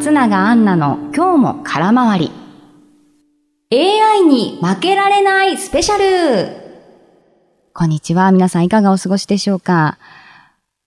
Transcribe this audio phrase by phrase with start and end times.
[0.00, 2.32] 松永アンナの今日も空回り。
[3.70, 6.56] AI に負けられないスペシャル
[7.74, 8.32] こんにちは。
[8.32, 9.98] 皆さんいかがお過ごしでしょうか？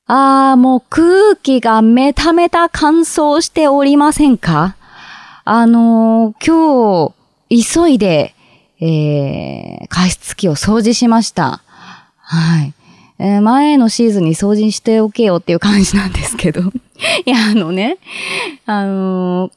[0.08, 4.78] あー、もう空気がめためた乾燥しておりませんか？
[5.46, 7.14] あのー、今
[7.52, 8.34] 日、急いで、
[8.80, 11.62] えー、加湿器を掃除しました。
[12.18, 12.74] はい。
[13.20, 16.64] えー、前のシーズンに掃除しておけよっていう感じなんですけど。
[17.26, 17.98] いや、あのね、
[18.66, 19.52] あのー、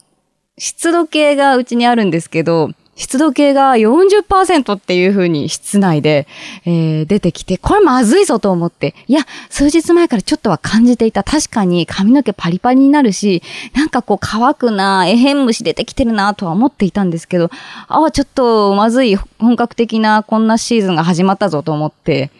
[0.59, 6.27] 湿度計がうちにあるんですけど、湿度計が40%っていう風に室内で、
[6.65, 11.23] えー、出てきて、これまずいぞと思って、いや、数日前からちょっとは感じていた。
[11.23, 13.43] 確かに髪の毛パリパリになるし、
[13.75, 17.51] なんかこう乾くな、えへん虫出てきてるなとは思っていたんですけど、
[17.87, 22.31] ああ、ちょっとまずい本格的なこんなシーズンが始まったぞと思って、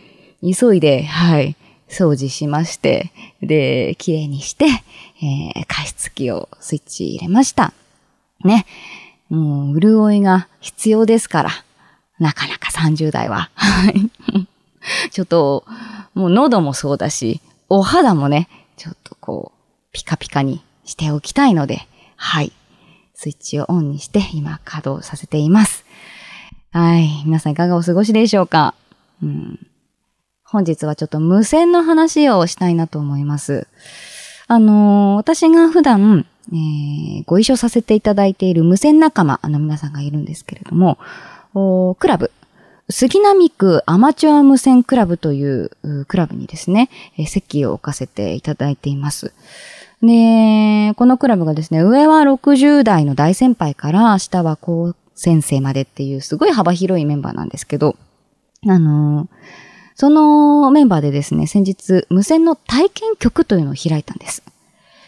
[0.43, 1.55] 急いで、はい、
[1.89, 7.73] 掃除しまして、で、綺麗にして、えー、加湿器をスイッチ入れました。
[8.45, 8.67] ね。
[9.29, 11.51] もう、潤いが必要ですから。
[12.19, 13.51] なかなか30代は。
[13.55, 14.11] はい。
[15.11, 15.65] ちょっと、
[16.15, 19.59] もう喉もそうだし、お肌もね、ちょっとこう、
[19.93, 22.53] ピカピカにしておきたいので、はい。
[23.15, 25.85] スイッチをオンにして今稼働させています。
[26.73, 27.23] はい。
[27.25, 28.75] 皆さんいかがお過ごしでしょうか、
[29.23, 29.67] うん、
[30.57, 33.67] 本日はちょっと無線の話をしたいなと思います。
[34.47, 40.97] あのー、私が普段、えー、ご一緒させていただいている無線仲間の皆さんがいるんですけれども、
[41.99, 42.31] クラブ、
[42.89, 45.73] 杉並区アマチュア無線クラブという
[46.09, 49.35] クラブにですね、えー、席を置かせていただいています。
[50.01, 57.95] で、このクラブがですね、上は60代の大先輩から下は高先生までっていうすごい幅広いメンバーなんですけど、
[58.67, 59.66] あのー、
[59.97, 64.43] そのメンバーでですね、先日無線の体験局というのを開いたんです。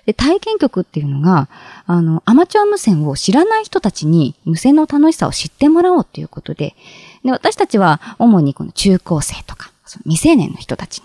[0.07, 1.51] で、体験局っていうのが、
[1.85, 6.75] あの、アマチュア無線を知らない人たちに無線の楽しさを知ってもらおうということで、
[7.23, 11.03] で、私たちは主にこの中高生とか、その未成年の人たち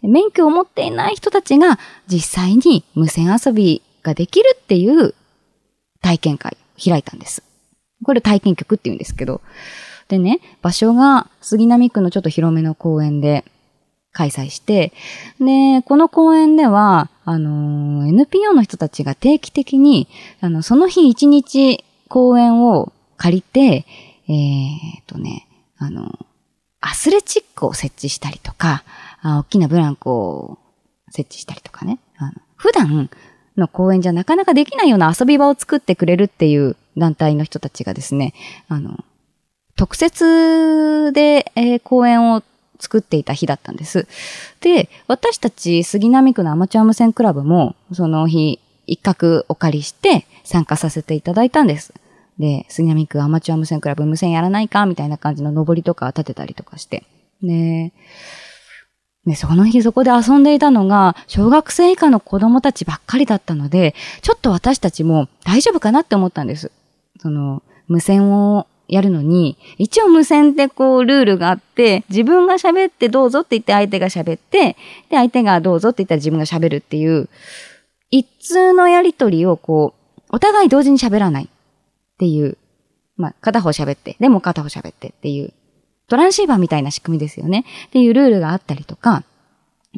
[0.00, 5.14] に、免許を持っていない人たちが実際に無線遊びができるっていう
[6.00, 7.42] 体験会を開いたんです。
[8.02, 9.42] これ体験局って言うんですけど。
[10.08, 13.44] でね、場所が杉並区のちょっと広めの公園で、
[14.16, 14.94] 開催して、
[15.38, 20.08] で、この公演では、あの、NPO の人たちが定期的に、
[20.40, 23.84] あの、その日一日公演を借りて、
[24.26, 25.46] えー、っとね、
[25.76, 26.18] あの、
[26.80, 28.84] アスレチックを設置したりとか、
[29.20, 30.58] あ大きなブランコを
[31.10, 31.98] 設置したりとかね。
[32.16, 33.10] あの普段
[33.56, 38.32] の公演じゃなかなかできないような遊び場を作ってくれるっていう団体の人たちがですね、
[38.68, 39.04] あの、
[39.76, 42.42] 特設で、えー、公演を
[42.78, 44.06] 作っていた日だったんです。
[44.60, 51.92] で、私たち杉並区のアマチュア無線クラブも、その日、一角お借りして参加させていただいたんです。
[52.38, 54.86] で、杉並区アマチュア無線クラブ無線やらないか？
[54.86, 57.04] みたいな感じの登りとか立てたりとかして。
[57.42, 57.92] で、
[59.24, 66.70] ね、その日そこで遊んでいたのが、小学生以下の子供たちばっかりだったので、ちょっと私たちも大丈夫かなって思ったんです。
[67.18, 74.76] その、無線をやるのに、一応無線ってこうルールがあって、自分が喋ってどうぞって言って相手が喋って、
[75.10, 77.28] で、相手がどうぞって言ったら自分が喋るっていう、
[78.10, 81.48] 一通のやりとりをこう、お互い同時に喋らないっ
[82.18, 82.58] ていう、
[83.16, 85.52] まあ、片方喋って、でも片方喋ってっていう、
[86.08, 87.64] トランシーバーみたいな仕組みですよね。
[87.88, 89.24] っていうルールがあったりとか、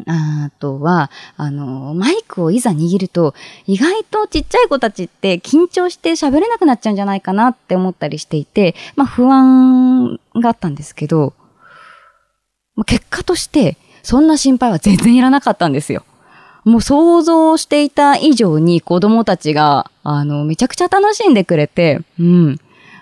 [0.06, 3.34] あとは、あの、マイクをいざ握ると、
[3.66, 11.34] 意外とちっちゃい子たちって緊張して喋れなくなっちゃうんじゃないかなって思ったりしていて、まあ不安があったんですけど、
[12.86, 16.04] 結果として、そんな心配は全然いらなかったんですよ。
[16.64, 22.58] もう想像していた以上に子供たちが、あの、めちゃくちゃ楽しんでくれて、うん、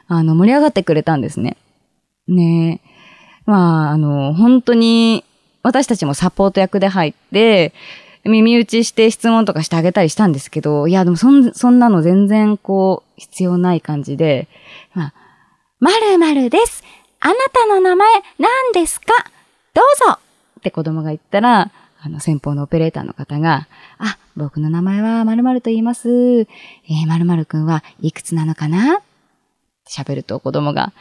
[0.09, 1.57] あの、盛り上がってくれたんですね。
[2.29, 2.81] ね
[3.45, 5.25] まあ、あの、本当に、
[5.67, 7.73] 私たちもサポート役で入って、
[8.25, 14.49] 耳打ちして質問とかしてあげたりしたんですけど、いや、でもそん、そんなの全然こう、必要ない感じで、
[14.95, 15.15] まあ、
[15.81, 16.83] 〇〇です。
[17.21, 18.09] あなたの名前
[18.39, 19.07] 何ですか？
[19.75, 20.19] どうぞ
[20.59, 21.71] って子供が言ったら、
[22.01, 23.69] あの、先方のオペレーターの方が、
[23.99, 26.09] あ、僕の名前は〇〇と言います。
[26.11, 29.01] えー、〇〇くんはいくつなのかな？
[29.89, 30.93] 喋ると子供が、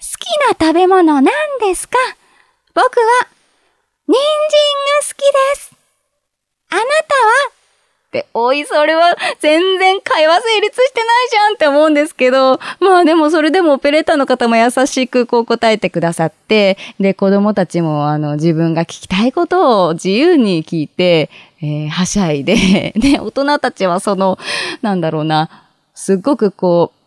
[0.00, 0.26] 好き
[0.58, 1.98] な食べ物何ですか？
[2.74, 3.28] 僕は
[4.10, 4.26] 人参が
[5.02, 5.18] 好き
[5.54, 5.72] です。
[6.70, 7.50] あなたは？
[8.08, 21.30] って、おい、それは全然会話成立してないじゃんって思うんですけど、まあでもそれでもオペレーターの方も優しくこう答えてくださって、で、子供たちもあの自分が聞きたいことを自由に聞いて、
[21.62, 24.40] えー、はしゃいで、で、大人たちはその、
[24.82, 26.99] なんだろうな、すっごくこう、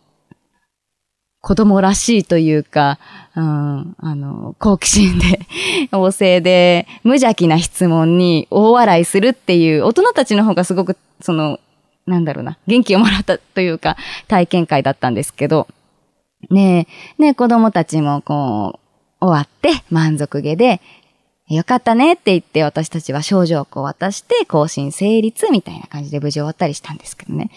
[1.44, 3.00] 子供らしいというか、
[3.36, 5.42] うん、あの、好奇心で、
[5.92, 11.60] 旺盛で、無邪気な質問に大笑いするっていう、大人たちの方がすごく、その、
[12.07, 13.98] なんだろうな、元気をもらったというか、
[14.30, 15.68] 体験会だったんですけど、
[16.50, 16.88] ね
[17.19, 18.80] え、ねえ、子供たちもこ
[19.22, 20.80] う、終わって満足げで、
[21.50, 27.51] よかったねって言って私たちは症状を渡して更新成立みたいな感じで無事終わったりしたんですけどね。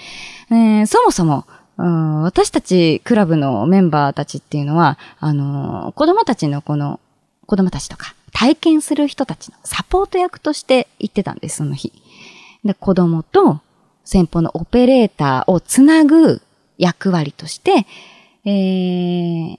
[0.51, 1.47] えー、そもそも、
[1.79, 7.01] うん、私たちクラブのメンバーたちっていうのは、あのー、子供たちのこの、
[7.47, 11.93] 子供たちとか体験する人たちのサポート役として行ってたんです、その日。
[12.65, 13.61] で、子供と
[14.05, 16.41] 先方のオペレーターをつなぐ
[16.79, 17.87] 役割として、
[18.45, 19.59] えー、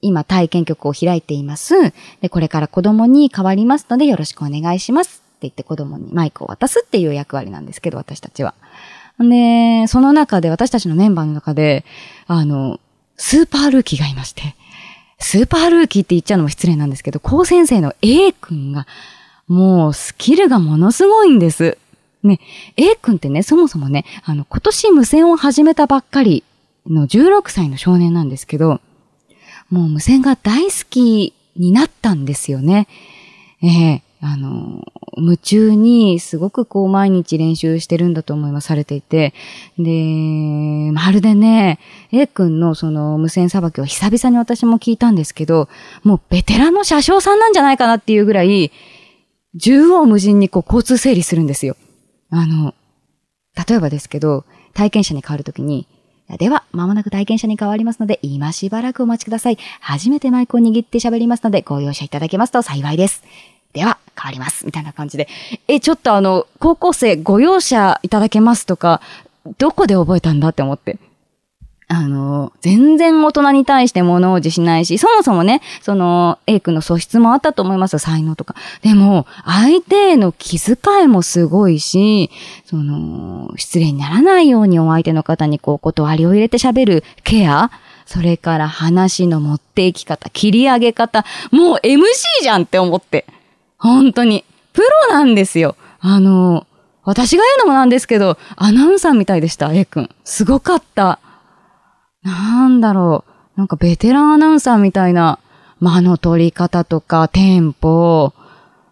[0.00, 1.74] 今体験局を開いています。
[2.20, 5.22] で、これから子供に変わりますのでよろしくお願いします。
[5.36, 8.54] って言って子供にマイクを渡すっていう役割なんですけど、私たちは。
[9.18, 11.84] で、その中で私たちのメンバーの中で、
[12.26, 12.80] あの、
[13.16, 14.54] スーパールーキーがいまして、
[15.18, 18.86] スーパールーキーって言っちゃうのも失礼なんですけど、高先生の A 君が、
[19.48, 21.78] もうスキルがものすごいんです。
[22.22, 22.40] ね、
[22.76, 26.44] A 君ってね、そもそもね、あの、今年無線を始めたばっかり
[26.86, 28.80] の16歳の少年なんですけど、
[29.70, 32.88] もう無線が大好きになったんですよね。
[33.62, 34.82] ええ、あの、
[35.16, 39.34] 夢中にすごくこう毎日練習してるんだと思います、されていて。
[39.78, 41.78] で、まるでね、
[42.12, 45.68] A 君のその無線さばきを久々に私も聞いたんですけど、
[46.02, 48.72] もうベテランの車掌さんなんじゃないかなっていうぐらい、
[49.58, 51.76] 縦横無尽にこう交通整理するんですよ。
[52.30, 52.74] あの、
[53.68, 55.86] 例えばですけど、体験者に変わるときに、
[56.38, 59.58] では、まもなく体験者に変わりますので、今しばらくお待ちください。
[59.80, 63.22] 初めてマイクを握って喋りますので、ご容赦いただけますと幸いです。
[63.76, 64.64] では、変わります。
[64.64, 65.28] みたいな感じで。
[65.68, 69.02] え、ちょっとあの、高校生ご容赦いただけますとか、
[69.58, 70.96] どこで覚えたんだって思って。
[71.88, 78.54] あの、全然大人に対して物おじしないし、そもそもね、その、A 君の素質もあったと思いますよ、才能とか。
[78.80, 82.30] でも、相手への気遣いもすごいし、
[82.64, 87.70] その、失礼にならないようにお相手の方にこう、断りを入れて喋るケア
[88.06, 91.98] それから話の持っていき方、切り上げ方、もう MC
[92.42, 93.26] じゃんって思って。
[93.78, 94.44] 本当に。
[94.72, 95.76] プロなんですよ。
[96.00, 96.66] あの、
[97.04, 100.10] 私が言うのもなんですけど、アナウンサーみたいでした、A 君。
[100.24, 101.20] すごかった。
[102.22, 103.24] なんだろ
[103.56, 103.58] う。
[103.58, 105.38] なんかベテランアナウンサーみたいな
[105.80, 108.32] 間の取り方とかテンポ。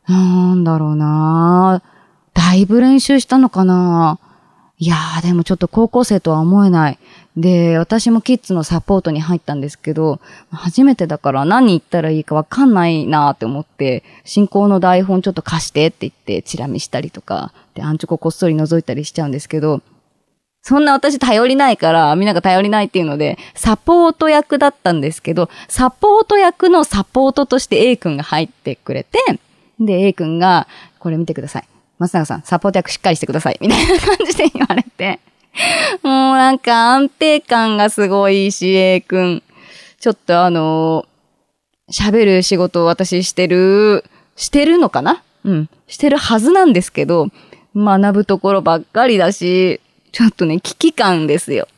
[0.06, 1.82] なんだろうな
[2.34, 4.18] だいぶ練習したのかな
[4.78, 6.98] いやーでもちょっと高校生とは思えない。
[7.36, 19.80] で、私もキッズのサポートに入ったんですけど、初めてだから何言ったらいいかわかんないなーって思って、進行の台本ちょっと貸してって言ってチラ見したりとか、で、アンチョコこっそり覗いたりしちゃうんですけど、
[20.62, 29.18] そんな私頼りないから、みんなが頼りないっていうので、サポート役だったんですけど、サポート役のサポートとして A 君が入ってくれて、
[29.78, 30.66] で、A 君が、
[30.98, 31.64] これ見てください。
[31.98, 33.58] 松永さん、サポート役しっかりしてください。
[33.60, 35.20] みたいな感じで言われて。
[36.02, 39.42] もうなんか安定感がすごいし、A 君。
[40.00, 41.06] ちょっとあの
[41.90, 44.04] 喋る仕事を私してる、
[44.36, 45.22] してるのかな？
[45.44, 45.70] うん。
[45.86, 47.28] してるはずなんですけど、
[47.76, 49.80] 学ぶところばっかりだし、
[50.12, 51.68] ちょっとね、危機感ですよ。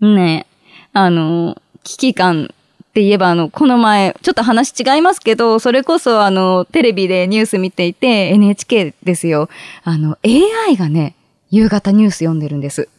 [0.00, 0.46] ね
[0.92, 2.52] あの、危機感
[2.92, 9.48] って言えば、あの、この前、ちょっと話違いますけど、それこそあの、テレビでニュース見ていて、NHK ですよ。
[9.82, 11.16] あの、AI がね、
[11.48, 12.90] 夕方ニュース読んでるんです。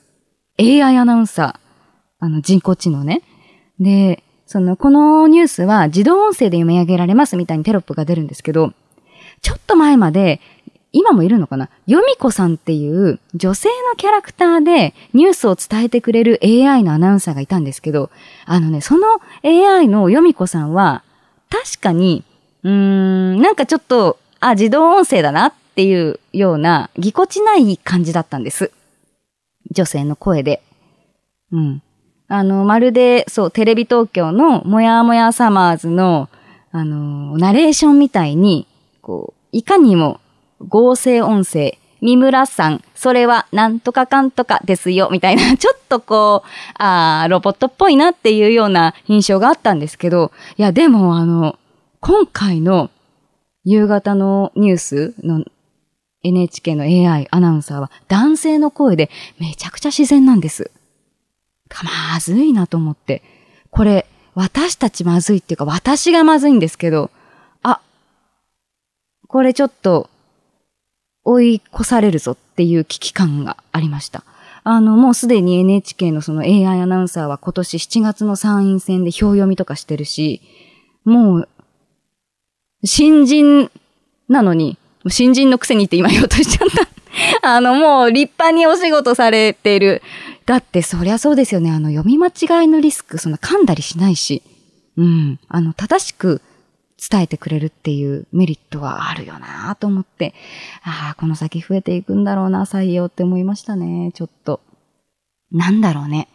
[0.59, 2.25] AI アナウンサー。
[2.25, 3.21] あの、人工知能ね。
[3.79, 8.73] で、その、このニュースは自動音声で読み上げられますみたいにテロップが出るんですけど、
[9.43, 10.41] ちょっと前まで
[10.93, 11.69] 今もいるのかな？
[11.87, 18.11] ヨミコさんっていう女性のキャラクターでニュースを伝えてくれる AI のアナウンサーがいたんですけど、
[18.45, 21.03] あのね、その AI のヨミコさんは、
[21.49, 22.23] 確かに、
[22.61, 28.71] うーん、なんかちょっと、あ、自動音声だなっていうような、ぎこちない感じだったんです。
[29.71, 30.61] 女性の声で。
[31.51, 31.81] うん。
[32.27, 36.29] あの、まるで、そう、テレビ東京のもやもやサマーズの、
[36.71, 38.67] あの、ナレーションみたいに、
[39.01, 40.19] こう、いかにも
[40.67, 51.57] 合成音声、三村さん、それはなんとかかんとかですよ、みたいな、 ちょっとこう、あロボットっぽいなっていうような印象があったんですけど、いや、でもあの、
[52.01, 52.89] 今回の
[53.63, 55.45] 夕方のニュースの
[56.23, 60.71] NHK の AI アナウンサーは男性の声でめちゃくちゃ自然なんです。
[62.11, 63.23] まずいなと思って。
[63.71, 64.05] これ、
[64.35, 67.09] 私たちまずいっていうか私がまずいんですけど、
[67.61, 67.81] あ、
[69.27, 70.09] これちょっと
[71.23, 74.23] 追い越されるぞっていう危機感がありました。
[74.63, 80.41] あの、もうすでに NHK のその AI アナウンサーは今年7月の参院選で票読みとかしてるし、
[81.03, 81.49] もう、
[82.85, 83.69] 新人
[84.29, 84.77] なのに、
[85.09, 86.87] 新人のくせにって今言おうとしちゃった。
[87.55, 90.01] あの、もう立派にお仕事されてる。
[90.45, 91.71] だってそりゃそうですよね。
[91.71, 94.41] あの、読み間違いのリスク、そんな噛んだりしないし。
[94.97, 95.39] うん。
[95.47, 96.41] あの、正しく
[97.09, 100.33] 伝えてくれるっていうメリットはあるよなと思って、
[100.83, 104.61] ああ、この先増えていくんだろうな、採用って思いましたね、ちょっと。
[105.51, 106.27] なんだろうね。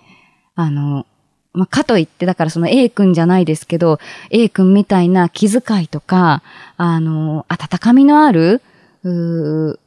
[0.55, 1.07] あの、
[1.53, 3.99] まあ、かといって、だからその A 君じゃないですけど、
[4.31, 6.43] A 君みたいな気遣いとか、
[6.77, 8.61] あの、温かみのある、
[9.03, 9.79] うー、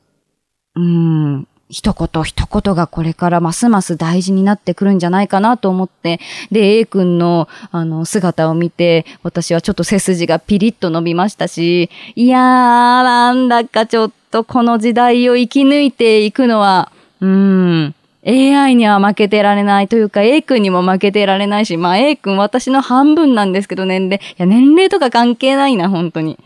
[0.75, 6.19] うん、一言一言がこれからますます大事になってくるんじゃないかなと思って、
[6.51, 17.95] で、A 君のあの姿を見て、私はちょっと背筋がピリッと伸びましたし、いやー、なんだかちょっとこの時代を生き抜いていくのは、うん、
[18.27, 24.17] AI には負けてられないというか A 君にも負けてられないし、まあ A 君私の半分なんですけど年齢。
[24.17, 26.37] いや年齢とか関係ないな、本当に。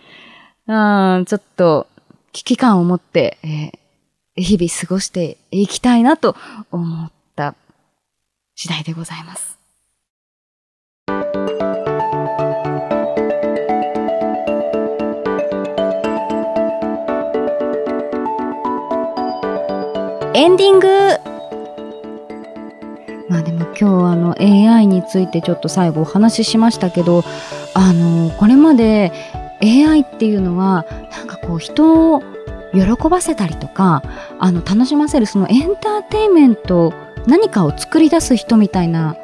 [0.68, 1.88] うん、ちょっと
[2.32, 3.85] 危機感を持って、えー
[4.38, 6.36] 日々過ごしていきたいなと
[6.72, 7.56] 思った
[8.56, 9.58] 次第でございます。
[20.34, 20.88] エンディング
[23.30, 27.24] まあでも今日あの AI についてちょっと最後お話ししましたけど、
[27.74, 29.14] あの、これまで
[29.62, 32.22] AI っていうのはなんかこう人を
[32.76, 34.04] 喜ばせたりとか
[34.40, 36.94] あの楽しませるそのエンターテインメント
[37.28, 39.16] 何かを作り出す人みたいな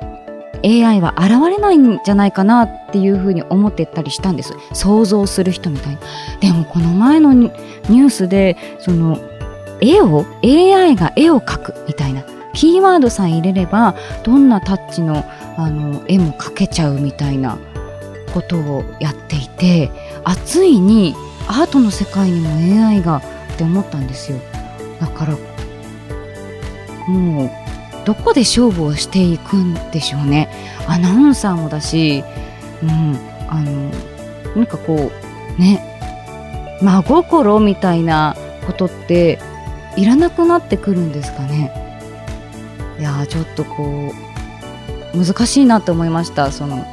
[0.63, 4.53] AI は現れないんじゃないかなっていうふうに思ってたりしたんです。
[4.73, 5.99] 想像する人みたいな。
[6.39, 9.19] でもこの前のニュースでその
[9.81, 15.25] 絵を AI が絵を描くみたいなキーワードさえ入れればどんなタッチの
[15.57, 17.57] あの絵も描けちゃうみたいな
[18.33, 19.91] ことをやっていて
[20.23, 21.15] あついに
[21.47, 23.21] アートの世界にも AI が
[23.61, 24.39] って思ったんですよ。
[24.99, 25.37] だから
[27.07, 27.49] もう
[28.05, 30.49] どこで勝負をしていくんでしょうね。
[30.87, 32.23] アナウンサーもだし
[32.81, 33.15] うん
[33.47, 33.91] あの
[34.55, 35.11] なんかこ
[35.57, 39.39] うね真心みたいなことって
[39.95, 41.71] いらなくなってくるんですかね。
[42.99, 44.13] いやちょっとこ
[45.13, 46.51] う難しいなって思いました。
[46.51, 46.85] その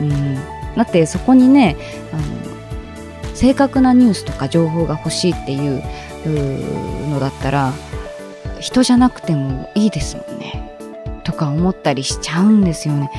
[0.00, 0.36] うん。
[0.76, 1.76] だってそこにね
[2.12, 2.22] あの
[3.34, 5.82] 正確なニュースとか情報が欲しいっていう
[6.28, 7.72] のだったら
[8.60, 10.70] 人じゃなくてもいいですもんね。
[11.24, 13.10] とか思ったりしちゃうんですよね。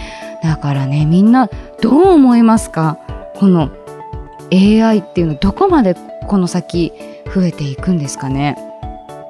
[0.43, 1.50] だからねみんな
[1.81, 2.98] どう思いますか？
[3.36, 3.69] この
[4.51, 5.95] AI っていうのどこまで
[6.27, 6.91] この先
[7.33, 8.57] 増えていくんですかね？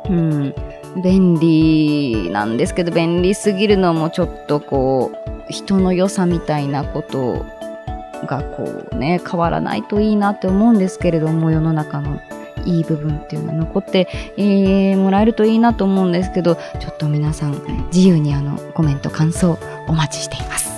[0.09, 0.55] うん。
[1.01, 5.11] 便利なんですけど便利すぎるのもちょっとこ
[5.49, 7.43] う人の良さみたいなこと
[8.27, 12.21] がこうね変わらないといいなって思うんですけれども世の中の。
[12.65, 20.73] いい部分っていうのは残って、えー、もらえるといいなと思うんですけどちょっと皆さん自由にあのコメント感想お待ちしています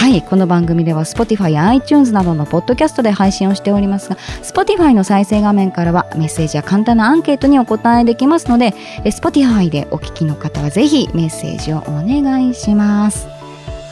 [0.00, 0.22] はい。
[0.22, 8.72] この番組では Spotify や iTunes などのポッドキャストで配信をしておりますが、Spotify の再生画面からはメッセージや簡単なアンケートにお答えできますので、
[9.04, 13.28] Spotify でお聞きの方はぜひメッセージをお願いします。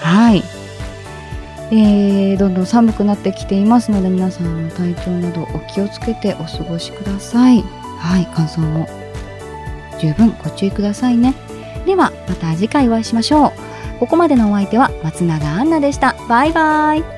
[0.00, 0.57] はい。
[1.70, 7.62] えー、どんどん寒くなってきていますので皆さんの体調などお気をつけてお過ごしください。
[7.98, 8.88] はい感想も
[10.00, 11.34] 十分ご注意くださいね。
[11.84, 13.52] ではまた次回お会いしましょう。
[13.98, 16.14] ここまでのお相手は松永杏奈でした。
[16.28, 17.17] バイバイ。